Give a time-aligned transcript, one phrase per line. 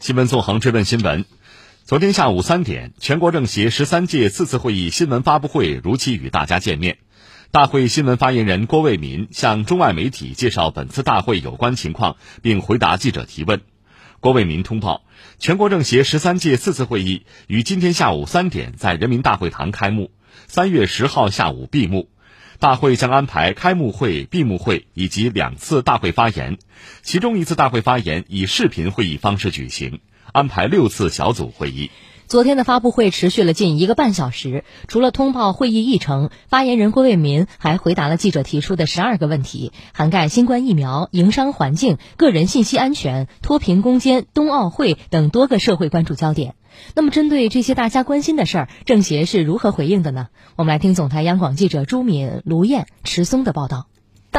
[0.00, 1.26] 新闻纵横追问新闻：
[1.84, 6.96] 昨天下午三点，全国政协十三届四次会议新闻发布会如期与大家见面。
[7.50, 13.60] 大会新闻发言人郭卫民向中外媒体介绍本次大会有关情况，并回答记者提问。
[14.20, 15.02] 郭卫民通报，
[15.38, 20.10] 全国政协十三届四次会议于今天下午三点在人民大会堂开幕，
[20.46, 22.08] 三月十号下午闭幕。
[22.60, 26.58] 大会将安排开幕会、闭幕会以及两次大会发言，
[27.00, 30.00] 其中一次大会发言以视频会议方式举行，
[30.30, 31.90] 安排六次小组会议。
[32.30, 46.54] 昨天的发布会持续了近一个半小时，除了通报会议议程，发言人郭卫民还回答了记者提出的十二个问题，涵盖新冠疫苗、营商环境、个人信息安全、脱贫攻坚、冬奥会等多个社会关注焦点。
[46.94, 50.28] 那么，针对这些大家关心的事儿，政协是如何回应的呢？
[50.54, 53.89] 我们来听总台央广记者朱敏、卢燕、迟松的报道。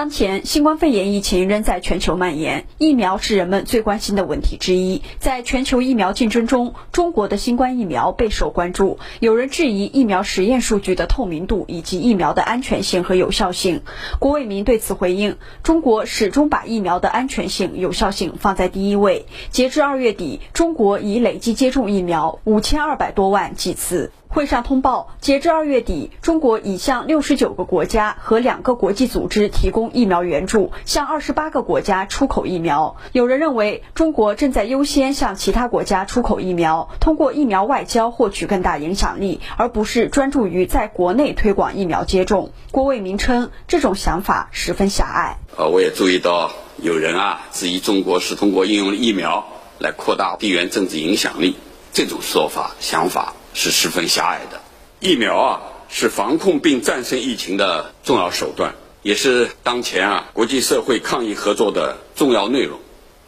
[0.01, 5.03] 当前新冠肺炎疫情仍在全球蔓延，疫苗是人们最关心的问题之一。
[5.19, 8.97] 在全球疫苗竞争中，中国的新冠疫苗备受关注。
[9.19, 13.83] 有人质疑疫苗实验数据的透明度以及疫苗的安全性和有效性。
[14.17, 19.27] 郭卫民对此回应：中国始终把疫苗的安全性、有效性放在第一位。
[19.51, 24.11] 截至二月底，中国已累计接种疫苗五千二百多万剂次。
[24.33, 32.95] 会上通报，截至二月底，中国已向六十九个国家和两个国际组织提供疫苗援助，向二十八个国家出口疫苗。
[33.11, 42.53] 有人认为，中国正在优先向其他国家出口疫苗，通过疫苗外交获取更大影响力，而不是专注于在国内推广疫苗接种。
[42.71, 45.39] 郭卫民称，这种想法十分狭隘。
[45.57, 49.45] 呃，我也注意到有人啊质疑中国是通过应用疫苗
[49.77, 51.57] 来扩大地缘政治影响力，
[51.91, 53.33] 这种说法想法。
[53.53, 54.61] 是十分狭隘的。
[54.99, 62.79] 疫苗啊，是防控并战胜疫情的重要手段，也是当前啊国际社会抗疫合作的重要内容。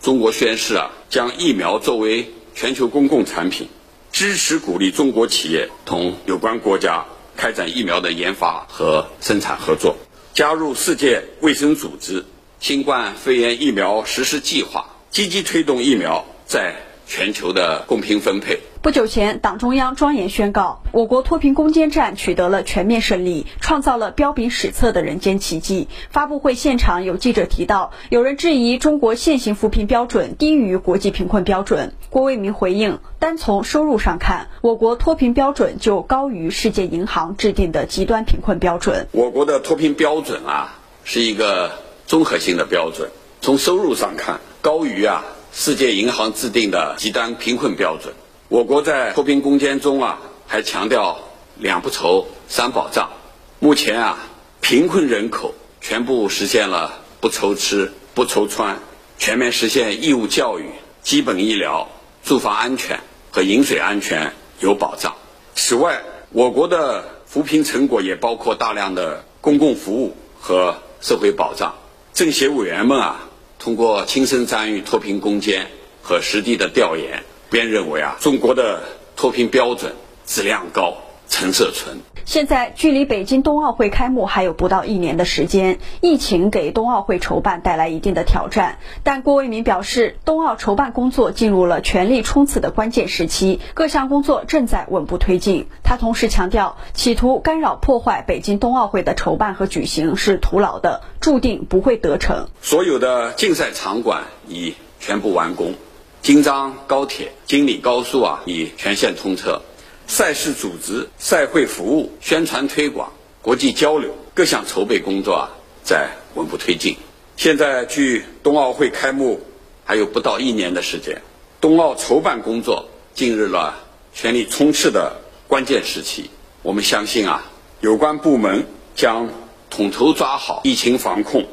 [0.02, 3.70] 中国宣誓啊，将疫苗作为全球公共产品，
[4.12, 9.96] 支持鼓励中国企业同有关国家开展疫苗的研发和生产合作，
[10.34, 12.24] 加入世界卫生组织
[12.60, 16.76] 新冠肺炎疫苗实施计划，积极推动疫苗在
[17.08, 18.60] 全球的公平分配。
[18.84, 25.88] 不久前，党中央庄严宣告，我国脱贫攻坚战取得了全面胜利，创造了彪炳史册的人间奇迹。
[26.10, 31.94] 发布会现场有记者提到，有人质疑中国现行扶贫标准低于国际贫困标准。
[32.10, 39.08] 郭卫民回应，单从收入上看，我国脱贫标准就高于世界银行制定的极端贫困标准。
[39.14, 41.72] 我国的脱贫标准啊，是一个
[42.06, 45.24] 综合性的标准，从收入上看，高于啊
[45.54, 48.14] 世界银行制定的极端贫困标准。
[48.54, 51.18] 我国在脱贫攻坚中啊，还强调
[51.58, 53.10] 两不愁、三保障。
[53.58, 54.20] 目前啊，
[54.62, 58.78] 贫困人口全部实现了不愁吃、不愁穿，
[59.18, 60.70] 全面实现义务教育、
[61.02, 61.90] 基本医疗、
[62.24, 63.00] 住房安全
[63.32, 65.16] 和饮水安全有保障。
[65.56, 71.74] 此外，我国的扶贫成果也包括大量的公共服务和社会保障。
[72.14, 75.72] 政协委员们啊，通过亲身参与脱贫攻坚
[76.04, 77.24] 和实地的调研。
[77.54, 78.82] 便认为啊，中国的
[79.16, 79.94] 脱贫标准
[80.26, 80.96] 质量高，
[81.30, 82.00] 成色纯。
[82.26, 88.80] 现在距离北京冬奥会开幕还有不到一年的时间，疫情给冬奥会筹办带来一定的挑战。
[89.04, 95.68] 但郭卫民表示，冬奥筹办工作进入了全力冲刺的关键时期，各项工作正在稳步推进。
[95.84, 102.48] 他同时强调，企图干扰破坏北京冬奥会的筹办和举行是徒劳的，注定不会得逞。
[102.64, 105.76] 所有的竞赛场馆已全部完工。
[106.24, 109.62] 京张高铁、京礼高速啊已全线通车，
[110.08, 113.12] 赛事组织、赛会服务、宣传推广、
[113.42, 115.50] 国际交流各项筹备工作啊
[115.84, 116.96] 在稳步推进。
[117.36, 119.42] 现在距冬奥会开幕
[119.84, 121.22] 还有不到一年的时间，
[121.60, 123.76] 冬奥筹办工作进入了
[124.14, 125.18] 全力冲刺的
[125.50, 126.30] 关键时期。
[126.62, 127.52] 我们相信啊，
[127.82, 129.30] 有关部门将
[129.70, 131.46] 统筹抓好疫情防控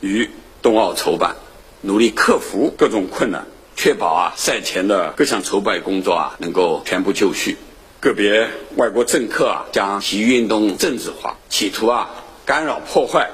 [0.00, 0.28] 与
[0.62, 1.36] 冬奥筹办，
[1.80, 3.46] 努力克服各种困难。
[3.82, 7.56] 确保啊赛前的各项筹备工作啊能够全部就绪。
[7.98, 12.10] 个别外国政客啊将体育运动政治化，企图啊
[12.44, 13.30] 干扰破坏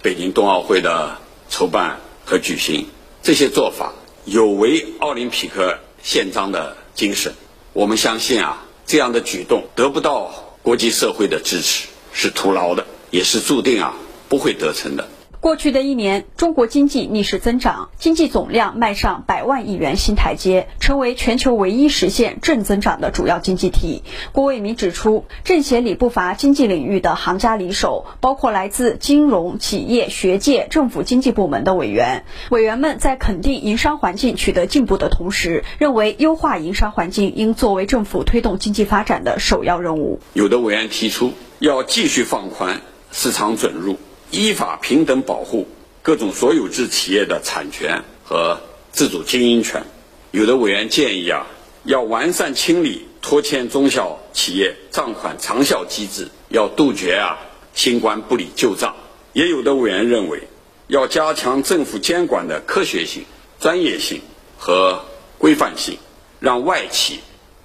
[0.00, 1.18] 北京冬奥会的
[1.50, 2.86] 筹办和举行，
[3.22, 3.92] 这些做法
[4.24, 7.34] 有违奥林匹克宪章的精神。
[7.74, 13.94] 我们相信啊这样的举动得不到国际社会的支持，是徒劳的，也是注定啊
[14.30, 15.10] 不会得逞的。
[15.40, 24.02] 过去的一年，中国经济逆势增长，经济总量迈上百万亿元新台阶，成为全球唯一实现正增长的主要经济体。
[24.32, 32.24] 郭卫民指出，政协里不乏经济领域的行家里手，包括来自金融、企业、学界、政府经济部门的委员。
[32.50, 40.20] 委员们在肯定营商环境取得进步的同时，认为优化营商环境应作为政府推动经济发展的首要任务。
[40.34, 43.96] 有的委员提出，要继续放宽市场准入。
[44.30, 45.66] 依法平等保护
[46.02, 48.60] 各种所有制企业的产权和
[48.92, 49.84] 自主经营权。
[50.30, 51.46] 有的委员建议啊，
[51.84, 57.38] 要完善清理拖欠中小企业账款长效机制，要杜绝啊
[57.74, 58.94] 新官不理旧账。
[59.32, 60.42] 也有的委员认为，
[60.86, 63.24] 要加强政府监管的科学性、
[63.58, 64.20] 专业性
[64.56, 65.04] 和
[65.38, 65.98] 规范性，
[66.38, 67.20] 让外企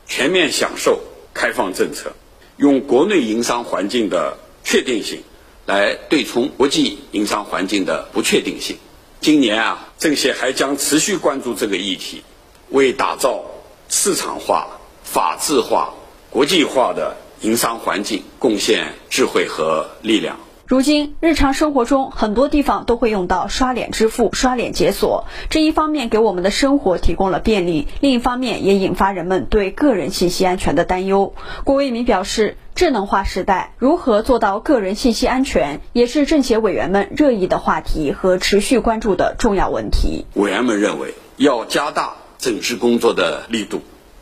[0.08, 1.02] 全面享受
[1.34, 2.14] 开放政策，
[2.58, 5.24] 用国内营商环境的确定性。
[5.66, 8.78] 来对冲国际营商环境的不确定性。
[9.22, 12.24] 今年啊，政协还将持续关注这个议题，
[12.70, 13.44] 为打造
[13.90, 14.68] 市场化、
[15.04, 15.94] 法治化、
[16.30, 20.38] 国际化的营商环境贡献智慧和力量。
[20.68, 31.36] 如今，日常生活中很多地方都会用到刷脸支付、刷脸解锁，这一方面给我们的生活提供了便利，另一方面也引发人们对个人信息安全的担忧。
[31.66, 40.26] 郭卫民表示，智能化时代如何做到个人信息安全，也是政协委员们热议的话题和持续关注的重要问题。
[40.34, 43.82] 委员们认为，要加大整治工作的力度，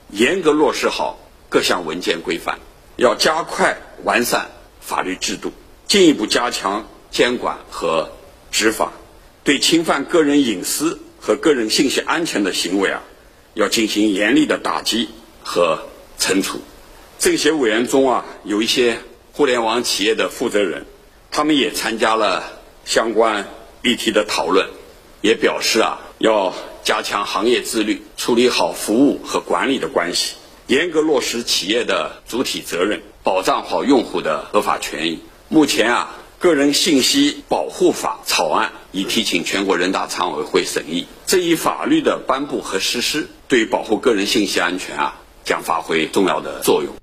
[0.10, 1.18] 严格落实好
[1.48, 2.58] 各项文件规范，
[2.98, 4.48] 要加快完善
[4.82, 5.54] 法律制度。
[5.94, 8.10] 进一步加强监管和
[8.50, 8.94] 执法，
[9.44, 13.04] 对侵犯个人隐私和个人信息安全的行为啊，
[13.54, 15.10] 要进行严厉的打击
[15.44, 15.84] 和
[16.18, 16.62] 惩处。
[17.20, 18.98] 政协委员中啊，有一些
[19.34, 20.88] 互联网企业的负责人，
[21.30, 23.48] 他们也参加了相关
[23.84, 24.68] 议题的讨论，
[25.22, 35.20] 也表示啊，要加强行业自律，处理好服务和管理的关系，严格落实企业的主体责任，保障好用户的合法权益。
[35.54, 41.06] 目前啊，个人信息保护法草案已提请全国人大常委会审议。
[41.28, 47.03] 这一法律的颁布和实施，对保护个人信息安全啊，将发挥重要的作用。